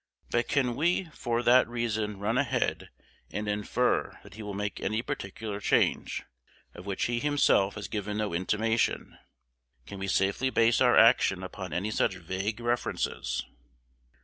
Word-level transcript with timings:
But 0.31 0.47
can 0.47 0.75
we 0.75 1.09
for 1.13 1.43
that 1.43 1.67
reason 1.67 2.17
run 2.17 2.35
ahead, 2.39 2.89
and 3.31 3.47
infer 3.47 4.17
that 4.23 4.33
he 4.33 4.41
will 4.41 4.55
make 4.55 4.79
any 4.79 5.03
particular 5.03 5.59
change, 5.59 6.23
of 6.73 6.87
which 6.87 7.03
he 7.05 7.19
himself 7.19 7.75
has 7.75 7.87
given 7.87 8.17
no 8.17 8.33
intimation? 8.33 9.19
Can 9.85 9.99
we 9.99 10.07
safely 10.07 10.49
base 10.49 10.81
our 10.81 10.97
action 10.97 11.43
upon 11.43 11.71
any 11.71 11.91
such 11.91 12.15
vague 12.15 12.59
inferences? 12.59 13.45